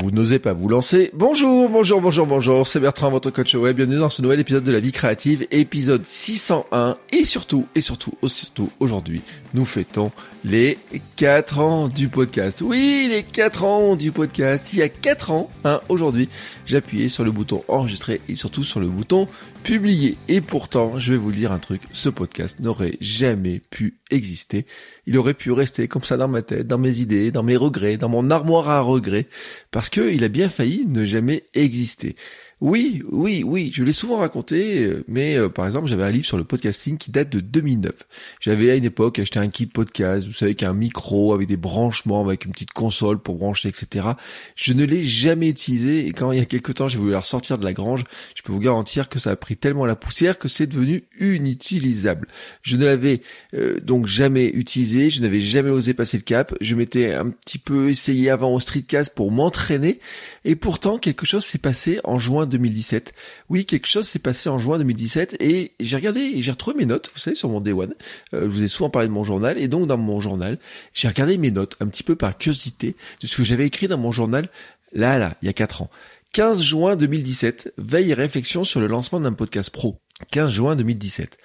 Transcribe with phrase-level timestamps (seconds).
[0.00, 1.10] Vous n'osez pas vous lancer.
[1.12, 2.68] Bonjour, bonjour, bonjour, bonjour.
[2.68, 3.74] C'est Bertrand, votre coach web.
[3.74, 6.96] Bienvenue dans ce nouvel épisode de la vie créative, épisode 601.
[7.10, 9.22] Et surtout, et surtout, surtout, aujourd'hui,
[9.54, 10.12] nous fêtons
[10.44, 10.78] les
[11.16, 12.62] 4 ans du podcast.
[12.62, 14.72] Oui, les 4 ans du podcast.
[14.72, 16.28] Il y a 4 ans, hein, aujourd'hui,
[16.76, 19.26] appuyé sur le bouton enregistrer et surtout sur le bouton
[19.62, 20.16] publier.
[20.28, 24.66] Et pourtant, je vais vous dire un truc, ce podcast n'aurait jamais pu exister.
[25.08, 27.96] Il aurait pu rester comme ça dans ma tête, dans mes idées, dans mes regrets,
[27.96, 29.26] dans mon armoire à regrets,
[29.70, 32.14] parce qu'il a bien failli ne jamais exister.
[32.60, 36.26] Oui, oui, oui, je l'ai souvent raconté, euh, mais euh, par exemple, j'avais un livre
[36.26, 37.92] sur le podcasting qui date de 2009.
[38.40, 42.20] J'avais à une époque acheté un kit podcast, vous savez, qu'un micro avec des branchements,
[42.20, 44.08] avec une petite console pour brancher, etc.
[44.56, 47.20] Je ne l'ai jamais utilisé et quand il y a quelques temps j'ai voulu la
[47.20, 48.02] ressortir de la grange,
[48.34, 52.26] je peux vous garantir que ça a pris tellement la poussière que c'est devenu inutilisable.
[52.62, 53.22] Je ne l'avais
[53.54, 57.58] euh, donc jamais utilisé, je n'avais jamais osé passer le cap, je m'étais un petit
[57.58, 60.00] peu essayé avant au streetcast pour m'entraîner
[60.44, 63.12] et pourtant quelque chose s'est passé en juin 2017.
[63.48, 67.10] Oui, quelque chose s'est passé en juin 2017 et j'ai regardé j'ai retrouvé mes notes,
[67.14, 67.94] vous savez, sur mon Day One.
[68.34, 70.58] Euh, je vous ai souvent parlé de mon journal et donc dans mon journal,
[70.94, 73.98] j'ai regardé mes notes un petit peu par curiosité de ce que j'avais écrit dans
[73.98, 74.48] mon journal
[74.92, 75.90] là, là, il y a 4 ans.
[76.32, 79.98] 15 juin 2017, veille et réflexion sur le lancement d'un podcast pro.
[80.30, 81.38] 15 juin 2017.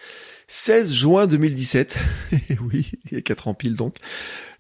[0.48, 1.98] 16 juin 2017,
[2.62, 3.98] oui, il y a 4 ans pile donc,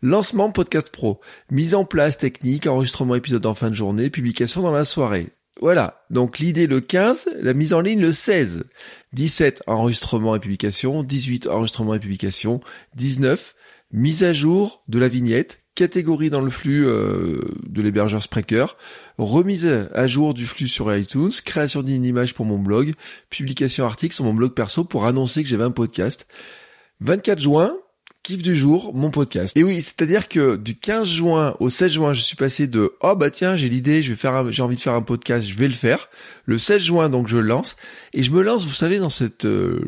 [0.01, 1.19] lancement podcast pro,
[1.51, 5.33] mise en place technique, enregistrement épisode en fin de journée, publication dans la soirée.
[5.61, 8.65] Voilà, donc l'idée le 15, la mise en ligne le 16.
[9.13, 12.61] 17 enregistrement et publication, 18 enregistrement et publication,
[12.95, 13.55] 19
[13.91, 18.75] mise à jour de la vignette, catégorie dans le flux euh, de l'hébergeur Spreaker,
[19.17, 22.93] remise à jour du flux sur iTunes, création d'une image pour mon blog,
[23.29, 26.27] publication article sur mon blog perso pour annoncer que j'avais un podcast.
[27.01, 27.77] 24 juin,
[28.23, 29.55] kiff du jour, mon podcast.
[29.57, 33.15] Et oui, c'est-à-dire que du 15 juin au 16 juin, je suis passé de oh
[33.15, 35.67] bah tiens, j'ai l'idée, je vais faire j'ai envie de faire un podcast, je vais
[35.67, 36.09] le faire.
[36.45, 37.75] Le 16 juin donc je lance
[38.13, 39.81] et je me lance, vous savez dans cette euh,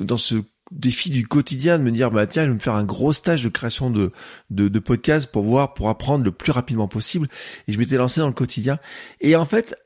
[0.00, 0.34] dans ce
[0.72, 3.44] défi du quotidien de me dire bah tiens je vais me faire un gros stage
[3.44, 4.10] de création de,
[4.50, 7.28] de, de podcast pour voir pour apprendre le plus rapidement possible
[7.68, 8.80] et je m'étais lancé dans le quotidien
[9.20, 9.76] et en fait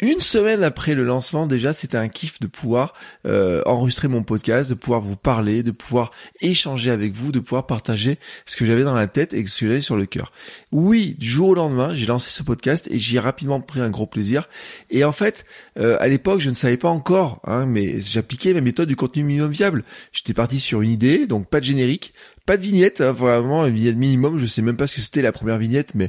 [0.00, 2.94] une semaine après le lancement, déjà, c'était un kiff de pouvoir
[3.26, 7.66] euh, enregistrer mon podcast, de pouvoir vous parler, de pouvoir échanger avec vous, de pouvoir
[7.66, 10.32] partager ce que j'avais dans la tête et ce que j'avais sur le cœur.
[10.72, 13.90] Oui, du jour au lendemain, j'ai lancé ce podcast et j'y ai rapidement pris un
[13.90, 14.48] gros plaisir.
[14.90, 15.44] Et en fait,
[15.78, 19.24] euh, à l'époque, je ne savais pas encore, hein, mais j'appliquais ma méthode du contenu
[19.24, 19.84] minimum viable.
[20.12, 22.14] J'étais parti sur une idée, donc pas de générique,
[22.48, 24.38] pas de vignette, hein, vraiment une vignette minimum.
[24.38, 26.08] Je sais même pas ce que c'était la première vignette, mais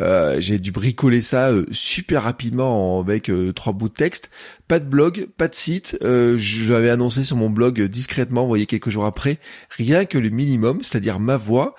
[0.00, 4.30] euh, j'ai dû bricoler ça euh, super rapidement avec euh, trois bouts de texte.
[4.68, 5.98] Pas de blog, pas de site.
[6.00, 9.40] je l'avais annoncé sur mon blog discrètement, vous voyez quelques jours après.
[9.70, 11.74] Rien que le minimum, c'est-à-dire ma voix,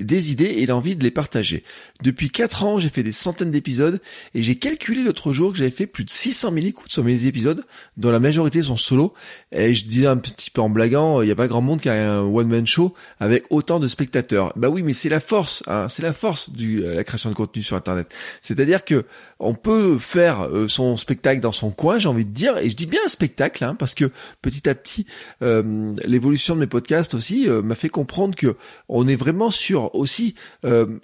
[0.00, 1.64] des idées et l'envie de les partager.
[2.02, 3.98] Depuis quatre ans, j'ai fait des centaines d'épisodes
[4.34, 7.24] et j'ai calculé l'autre jour que j'avais fait plus de 600 000 écoutes sur mes
[7.24, 7.64] épisodes,
[7.96, 9.14] dont la majorité sont solo.
[9.50, 11.88] Et je disais un petit peu en blaguant, il n'y a pas grand monde qui
[11.88, 14.52] a un one-man show avec autant de spectateurs.
[14.56, 17.62] Bah oui, mais c'est la force, hein, c'est la force de la création de contenu
[17.62, 18.08] sur Internet.
[18.42, 19.04] C'est-à-dire que
[19.38, 22.76] on peut faire euh, son spectacle dans son coin, j'ai envie de dire, et je
[22.76, 24.10] dis bien spectacle, hein, parce que
[24.42, 25.06] petit à petit,
[25.42, 28.56] euh, l'évolution de mes podcasts aussi euh, m'a fait comprendre que
[28.88, 30.34] on est vraiment sur aussi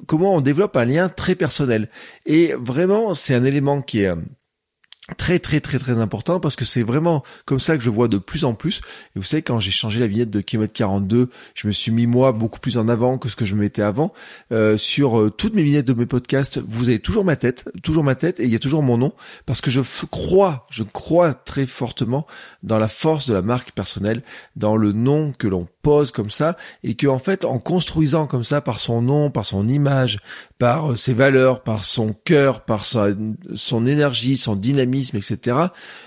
[0.06, 1.88] comment on développe un lien très personnel.
[2.27, 4.12] Et vraiment, c'est un élément qui est
[5.16, 8.19] très très très très important parce que c'est vraiment comme ça que je vois de
[8.19, 8.81] plus en plus.
[9.15, 12.06] Et vous savez quand j'ai changé la vignette de kilomètre 42 je me suis mis
[12.06, 14.12] moi beaucoup plus en avant que ce que je mettais avant.
[14.52, 18.05] Euh, sur euh, toutes mes vignettes de mes podcasts vous avez toujours ma tête toujours
[18.05, 19.12] ma tête et il y a toujours mon nom
[19.46, 19.81] parce que je
[20.11, 22.26] crois je crois très fortement
[22.62, 24.23] dans la force de la marque personnelle
[24.56, 28.44] dans le nom que l'on pose comme ça et que en fait en construisant comme
[28.44, 30.19] ça par son nom par son image
[30.60, 35.56] par euh, ses valeurs par son cœur par son énergie son dynamisme etc.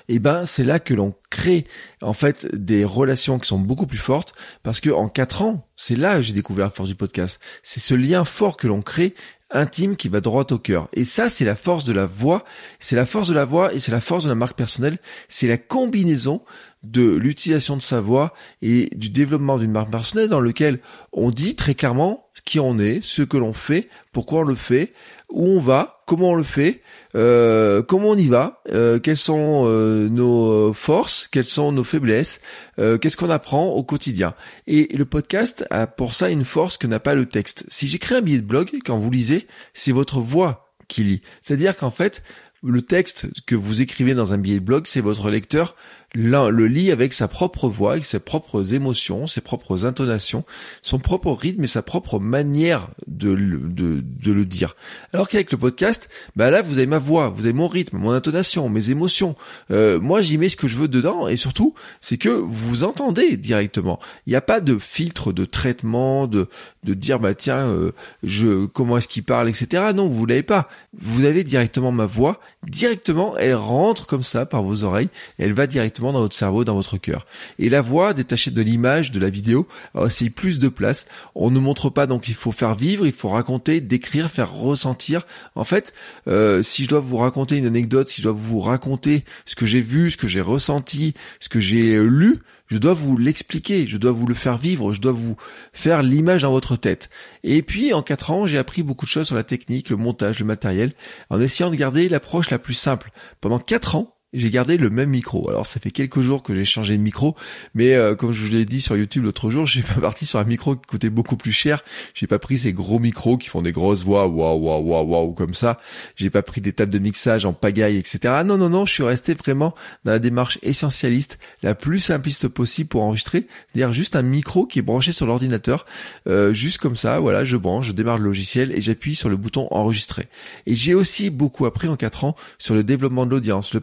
[0.07, 1.65] Et eh ben c'est là que l'on crée
[2.01, 5.95] en fait des relations qui sont beaucoup plus fortes parce que en quatre ans, c'est
[5.95, 7.39] là que j'ai découvert la force du podcast.
[7.63, 9.15] C'est ce lien fort que l'on crée
[9.49, 10.89] intime qui va droit au cœur.
[10.93, 12.43] Et ça, c'est la force de la voix,
[12.79, 14.97] c'est la force de la voix et c'est la force de la marque personnelle,
[15.29, 16.41] c'est la combinaison
[16.83, 20.79] de l'utilisation de sa voix et du développement d'une marque personnelle dans lequel
[21.11, 24.93] on dit très clairement qui on est, ce que l'on fait, pourquoi on le fait,
[25.29, 26.81] où on va, comment on le fait,
[27.15, 32.41] euh, comment on y va, euh, quelles sont euh, nos forces, quelles sont nos faiblesses,
[32.77, 34.33] qu'est-ce qu'on apprend au quotidien.
[34.67, 37.65] Et le podcast a pour ça une force que n'a pas le texte.
[37.69, 41.21] Si j'écris un billet de blog, quand vous lisez, c'est votre voix qui lit.
[41.41, 42.23] C'est-à-dire qu'en fait,
[42.63, 45.75] le texte que vous écrivez dans un billet de blog, c'est votre lecteur
[46.15, 50.45] le lit avec sa propre voix, avec ses propres émotions, ses propres intonations,
[50.83, 54.75] son propre rythme et sa propre manière de, de, de le dire.
[55.13, 58.11] Alors qu'avec le podcast, bah là vous avez ma voix, vous avez mon rythme, mon
[58.11, 59.35] intonation, mes émotions.
[59.71, 63.35] Euh, moi j'y mets ce que je veux dedans et surtout c'est que vous entendez
[63.35, 63.99] directement.
[64.27, 66.47] Il n'y a pas de filtre de traitement, de
[66.83, 67.91] de dire bah tiens euh,
[68.23, 69.91] je comment est-ce qu'il parle etc.
[69.95, 70.69] Non vous l'avez pas.
[70.95, 75.65] Vous avez directement ma voix, directement elle rentre comme ça par vos oreilles, elle va
[75.65, 77.25] directement dans votre cerveau, dans votre cœur.
[77.59, 81.05] Et la voix détachée de l'image, de la vidéo, euh, c'est plus de place.
[81.35, 85.25] On ne montre pas, donc il faut faire vivre, il faut raconter, décrire, faire ressentir.
[85.55, 85.93] En fait,
[86.27, 89.65] euh, si je dois vous raconter une anecdote, si je dois vous raconter ce que
[89.65, 93.97] j'ai vu, ce que j'ai ressenti, ce que j'ai lu, je dois vous l'expliquer, je
[93.97, 95.35] dois vous le faire vivre, je dois vous
[95.73, 97.09] faire l'image dans votre tête.
[97.43, 100.39] Et puis en quatre ans, j'ai appris beaucoup de choses sur la technique, le montage,
[100.39, 100.93] le matériel,
[101.29, 103.11] en essayant de garder l'approche la plus simple.
[103.41, 105.49] Pendant quatre ans, j'ai gardé le même micro.
[105.49, 107.35] Alors ça fait quelques jours que j'ai changé de micro,
[107.75, 110.39] mais euh, comme je vous l'ai dit sur YouTube l'autre jour, j'ai pas parti sur
[110.39, 111.83] un micro qui coûtait beaucoup plus cher.
[112.13, 115.33] J'ai pas pris ces gros micros qui font des grosses voix, waouh waouh waouh waouh
[115.33, 115.79] comme ça.
[116.15, 118.41] J'ai pas pris des tables de mixage en pagaille, etc.
[118.45, 122.89] Non non non, je suis resté vraiment dans la démarche essentialiste, la plus simpliste possible
[122.89, 125.85] pour enregistrer, c'est-à-dire juste un micro qui est branché sur l'ordinateur,
[126.27, 127.19] euh, juste comme ça.
[127.19, 130.27] Voilà, je branche, je démarre le logiciel et j'appuie sur le bouton enregistrer.
[130.65, 133.79] Et j'ai aussi beaucoup appris en quatre ans sur le développement de l'audience, le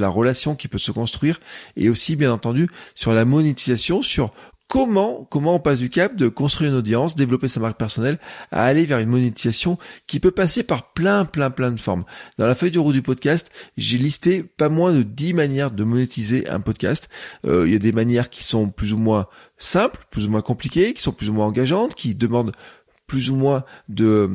[0.00, 1.40] la relation qui peut se construire,
[1.76, 4.32] et aussi bien entendu sur la monétisation, sur
[4.68, 8.18] comment comment on passe du cap de construire une audience, développer sa marque personnelle,
[8.50, 12.04] à aller vers une monétisation qui peut passer par plein plein plein de formes.
[12.38, 15.84] Dans la feuille de roue du podcast, j'ai listé pas moins de 10 manières de
[15.84, 17.08] monétiser un podcast.
[17.46, 19.26] Euh, il y a des manières qui sont plus ou moins
[19.58, 22.52] simples, plus ou moins compliquées, qui sont plus ou moins engageantes, qui demandent
[23.06, 24.30] plus ou moins de,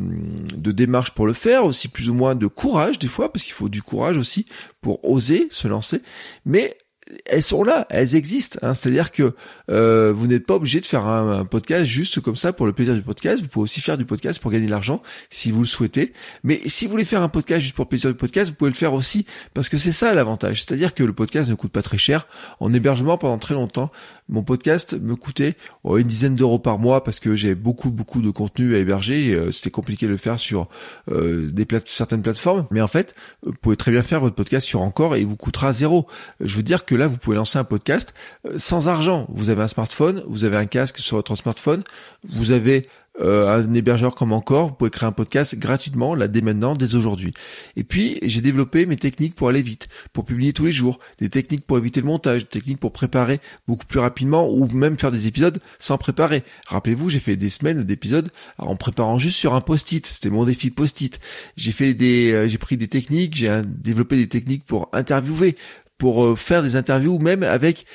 [0.55, 3.69] de pour le faire, aussi plus ou moins de courage des fois, parce qu'il faut
[3.69, 4.45] du courage aussi
[4.81, 6.01] pour oser se lancer.
[6.45, 6.77] Mais
[7.25, 8.59] elles sont là, elles existent.
[8.61, 8.73] Hein.
[8.73, 9.33] C'est-à-dire que
[9.69, 12.93] euh, vous n'êtes pas obligé de faire un, podcast juste comme ça pour le plaisir
[12.93, 13.41] du podcast.
[13.41, 16.13] Vous pouvez aussi faire du podcast pour gagner de l'argent si vous le souhaitez.
[16.43, 18.71] Mais si vous voulez faire un podcast juste pour le plaisir du podcast, vous pouvez
[18.71, 20.63] le faire aussi parce que c'est ça l'avantage.
[20.63, 22.27] C'est-à-dire que le podcast ne coûte pas très cher.
[22.59, 23.91] En hébergement pendant très longtemps,
[24.29, 28.21] mon podcast me coûtait oh, une dizaine d'euros par mois parce que j'ai beaucoup beaucoup
[28.21, 29.33] de contenu à héberger.
[29.33, 30.69] Euh, C'était compliqué de le faire sur
[31.11, 31.49] euh,
[31.85, 32.67] certaines plateformes.
[32.71, 35.35] Mais en fait, vous pouvez très bien faire votre podcast sur encore et il vous
[35.35, 36.07] coûtera zéro.
[36.39, 38.13] Je veux dire que là, vous pouvez lancer un podcast
[38.45, 39.25] euh, sans argent.
[39.29, 41.83] Vous avez un smartphone, vous avez un casque sur votre smartphone,
[42.27, 42.87] vous avez
[43.21, 46.95] euh, un hébergeur comme encore, vous pouvez créer un podcast gratuitement, là dès maintenant, dès
[46.95, 47.33] aujourd'hui.
[47.75, 51.29] Et puis j'ai développé mes techniques pour aller vite, pour publier tous les jours, des
[51.29, 55.11] techniques pour éviter le montage, des techniques pour préparer beaucoup plus rapidement ou même faire
[55.11, 56.43] des épisodes sans préparer.
[56.67, 60.05] Rappelez-vous, j'ai fait des semaines d'épisodes en préparant juste sur un post-it.
[60.05, 61.19] C'était mon défi post-it.
[61.57, 65.55] J'ai fait des, euh, j'ai pris des techniques, j'ai développé des techniques pour interviewer,
[65.97, 67.85] pour euh, faire des interviews même avec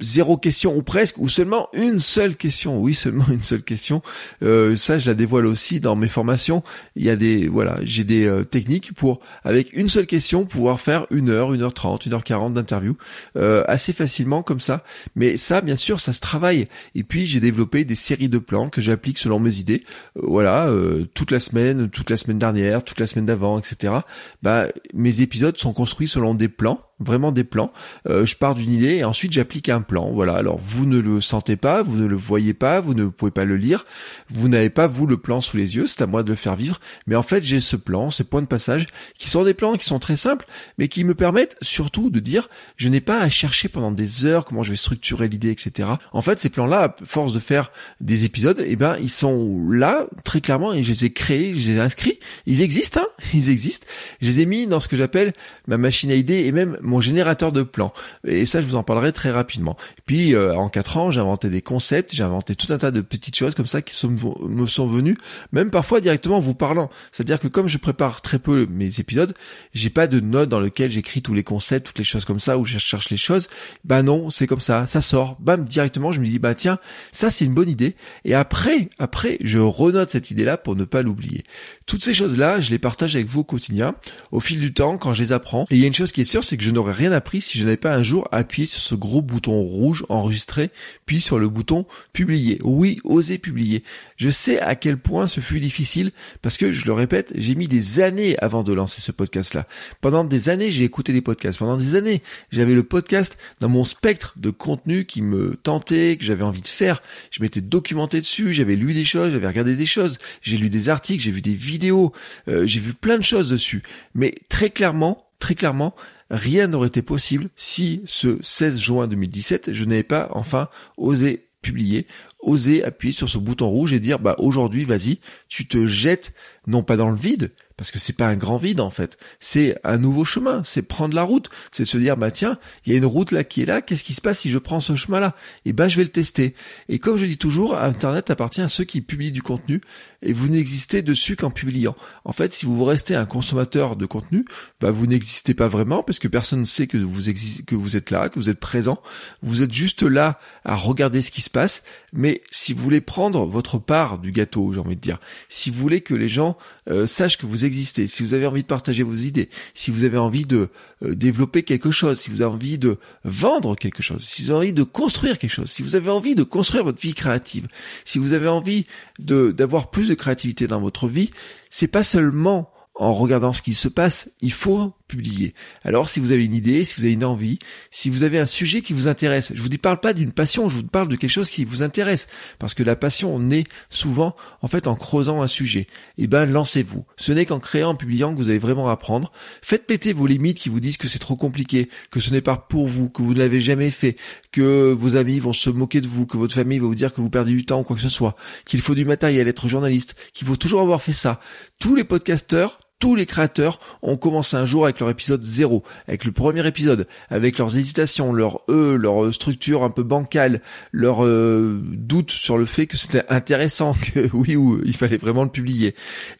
[0.00, 2.80] zéro question ou presque ou seulement une seule question.
[2.80, 4.02] Oui seulement une seule question.
[4.42, 6.62] Euh, ça je la dévoile aussi dans mes formations.
[6.96, 10.80] Il y a des voilà j'ai des euh, techniques pour avec une seule question pouvoir
[10.80, 12.96] faire une heure une heure trente une heure quarante d'interview
[13.36, 14.84] euh, assez facilement comme ça.
[15.16, 16.66] Mais ça bien sûr ça se travaille.
[16.94, 19.82] Et puis j'ai développé des séries de plans que j'applique selon mes idées.
[20.14, 20.70] Voilà
[21.14, 23.94] toute la semaine toute la semaine dernière toute la semaine d'avant etc
[24.42, 27.72] bah mes épisodes sont construits selon des plans vraiment des plans.
[28.08, 30.12] Euh, je pars d'une idée et ensuite j'applique un plan.
[30.12, 30.34] Voilà.
[30.34, 33.44] Alors vous ne le sentez pas, vous ne le voyez pas, vous ne pouvez pas
[33.44, 33.84] le lire,
[34.28, 35.86] vous n'avez pas vous le plan sous les yeux.
[35.86, 36.80] C'est à moi de le faire vivre.
[37.06, 38.86] Mais en fait j'ai ce plan, ces points de passage
[39.18, 40.46] qui sont des plans qui sont très simples,
[40.78, 44.44] mais qui me permettent surtout de dire je n'ai pas à chercher pendant des heures
[44.44, 45.88] comment je vais structurer l'idée, etc.
[46.12, 50.06] En fait ces plans-là, à force de faire des épisodes, eh ben ils sont là
[50.24, 52.18] très clairement et je les ai créés, je les ai inscrits.
[52.46, 53.86] Ils existent, hein ils existent.
[54.20, 55.32] Je les ai mis dans ce que j'appelle
[55.66, 57.92] ma machine à idées et même mon générateur de plans.
[58.26, 59.76] Et ça, je vous en parlerai très rapidement.
[60.06, 63.00] puis, euh, en quatre ans, j'ai inventé des concepts, j'ai inventé tout un tas de
[63.00, 65.16] petites choses comme ça qui me sont venues,
[65.52, 66.90] même parfois directement en vous parlant.
[67.10, 69.34] C'est-à-dire que comme je prépare très peu mes épisodes,
[69.72, 72.58] j'ai pas de notes dans lequel j'écris tous les concepts, toutes les choses comme ça,
[72.58, 73.48] où je cherche les choses.
[73.84, 75.36] Bah non, c'est comme ça, ça sort.
[75.40, 76.78] Bam, directement, je me dis, bah tiens,
[77.12, 77.96] ça c'est une bonne idée.
[78.24, 81.42] Et après, après, je renote cette idée-là pour ne pas l'oublier.
[81.86, 83.94] Toutes ces choses-là, je les partage avec vous au quotidien,
[84.32, 85.66] au fil du temps, quand je les apprends.
[85.70, 87.40] Et il y a une chose qui est sûre, c'est que je n'aurais rien appris
[87.40, 90.70] si je n'avais pas un jour appuyé sur ce gros bouton rouge enregistré,
[91.06, 92.58] puis sur le bouton publier.
[92.62, 93.82] Oui, oser publier.
[94.16, 96.12] Je sais à quel point ce fut difficile
[96.42, 99.66] parce que, je le répète, j'ai mis des années avant de lancer ce podcast-là.
[100.00, 101.58] Pendant des années, j'ai écouté des podcasts.
[101.58, 106.24] Pendant des années, j'avais le podcast dans mon spectre de contenu qui me tentait, que
[106.24, 107.02] j'avais envie de faire.
[107.30, 110.88] Je m'étais documenté dessus, j'avais lu des choses, j'avais regardé des choses, j'ai lu des
[110.88, 112.12] articles, j'ai vu des vidéos,
[112.48, 113.82] euh, j'ai vu plein de choses dessus.
[114.14, 115.94] Mais très clairement, très clairement,
[116.30, 122.06] rien n'aurait été possible si ce 16 juin 2017, je n'avais pas enfin osé publier,
[122.40, 126.34] oser appuyer sur ce bouton rouge et dire bah aujourd'hui vas-y, tu te jettes
[126.66, 129.76] non pas dans le vide, parce que c'est pas un grand vide en fait, c'est
[129.82, 132.98] un nouveau chemin, c'est prendre la route, c'est se dire bah tiens, il y a
[132.98, 135.34] une route là qui est là, qu'est-ce qui se passe si je prends ce chemin-là?
[135.64, 136.54] Et eh ben je vais le tester.
[136.88, 139.80] Et comme je dis toujours, Internet appartient à ceux qui publient du contenu
[140.22, 141.96] et vous n'existez dessus qu'en publiant.
[142.24, 144.44] En fait, si vous restez un consommateur de contenu,
[144.80, 147.22] bah vous n'existez pas vraiment parce que personne ne sait que vous
[147.66, 149.00] que vous êtes là, que vous êtes présent.
[149.42, 151.82] Vous êtes juste là à regarder ce qui se passe.
[152.12, 155.18] Mais si vous voulez prendre votre part du gâteau, j'ai envie de dire,
[155.48, 156.56] si vous voulez que les gens
[156.88, 160.04] euh, sachent que vous existez, si vous avez envie de partager vos idées, si vous
[160.04, 160.68] avez envie de
[161.02, 164.58] euh, développer quelque chose, si vous avez envie de vendre quelque chose, si vous avez
[164.58, 167.68] envie de construire quelque chose, si vous avez envie de construire votre vie créative,
[168.04, 168.86] si vous avez envie
[169.18, 171.30] d'avoir plus de créativité dans votre vie,
[171.70, 175.54] c'est pas seulement en regardant ce qui se passe, il faut publier.
[175.82, 177.58] Alors si vous avez une idée, si vous avez une envie,
[177.90, 180.68] si vous avez un sujet qui vous intéresse, je vous dis parle pas d'une passion,
[180.68, 182.26] je vous parle de quelque chose qui vous intéresse
[182.58, 185.86] parce que la passion naît souvent en fait en creusant un sujet.
[186.16, 187.04] Eh ben lancez-vous.
[187.16, 189.32] Ce n'est qu'en créant, en publiant que vous allez vraiment apprendre.
[189.62, 192.56] Faites péter vos limites qui vous disent que c'est trop compliqué, que ce n'est pas
[192.56, 194.16] pour vous, que vous ne l'avez jamais fait,
[194.52, 197.20] que vos amis vont se moquer de vous, que votre famille va vous dire que
[197.20, 200.16] vous perdez du temps ou quoi que ce soit, qu'il faut du matériel, être journaliste,
[200.32, 201.40] qu'il faut toujours avoir fait ça.
[201.78, 206.24] Tous les podcasteurs tous les créateurs ont commencé un jour avec leur épisode 0, avec
[206.24, 211.82] le premier épisode, avec leurs hésitations, leur E, leur structure un peu bancale, leur euh,
[211.84, 215.94] doute sur le fait que c'était intéressant, que oui ou il fallait vraiment le publier.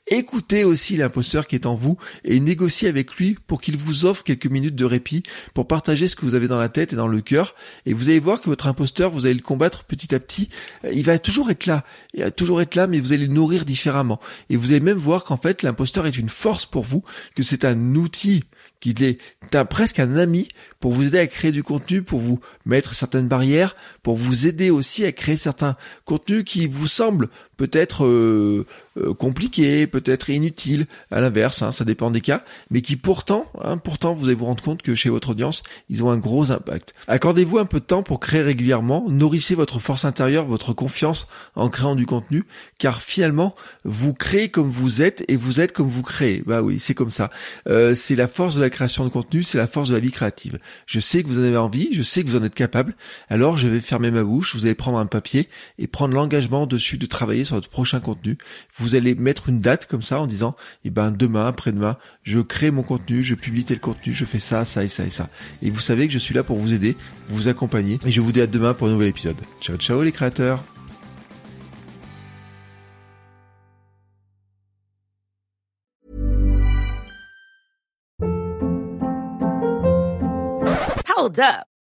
[0.06, 4.22] Écoutez aussi l'imposteur qui est en vous et négociez avec lui pour qu'il vous offre
[4.22, 5.22] quelques minutes de répit
[5.54, 7.54] pour partager ce que vous avez dans la tête et dans le cœur.
[7.86, 10.48] Et vous allez voir que votre imposteur, vous allez le combattre petit à petit.
[10.92, 11.84] Il va toujours être là,
[12.14, 14.20] il va toujours être là, mais vous allez le nourrir différemment.
[14.50, 16.28] Et vous allez même voir qu'en fait l'imposteur est une
[16.70, 17.02] pour vous,
[17.34, 18.44] que c'est un outil
[18.80, 19.18] qu'il est
[19.70, 20.48] presque un ami
[20.78, 24.70] pour vous aider à créer du contenu, pour vous mettre certaines barrières, pour vous aider
[24.70, 31.20] aussi à créer certains contenus qui vous semblent peut-être euh, euh, compliqués, peut-être inutiles, à
[31.20, 34.62] l'inverse, hein, ça dépend des cas, mais qui pourtant, hein, pourtant vous allez vous rendre
[34.62, 36.94] compte que chez votre audience, ils ont un gros impact.
[37.08, 41.68] Accordez-vous un peu de temps pour créer régulièrement, nourrissez votre force intérieure, votre confiance en
[41.68, 42.44] créant du contenu,
[42.78, 46.42] car finalement, vous créez comme vous êtes et vous êtes comme vous créez.
[46.46, 47.30] Bah oui, c'est comme ça.
[47.68, 50.12] Euh, c'est la force de la création de contenu, c'est la force de la vie
[50.12, 50.58] créative.
[50.86, 52.94] Je sais que vous en avez envie, je sais que vous en êtes capable,
[53.28, 56.98] alors je vais fermer ma bouche, vous allez prendre un papier et prendre l'engagement dessus
[56.98, 58.38] de travailler sur votre prochain contenu.
[58.76, 62.70] Vous allez mettre une date comme ça en disant, eh ben demain, après-demain, je crée
[62.70, 65.28] mon contenu, je publie tel contenu, je fais ça, ça et ça et ça.
[65.62, 66.96] Et vous savez que je suis là pour vous aider,
[67.28, 67.98] vous accompagner.
[68.04, 69.36] Et je vous dis à demain pour un nouvel épisode.
[69.60, 70.62] Ciao ciao les créateurs.